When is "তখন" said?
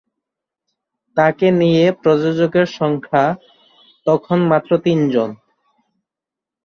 4.07-4.39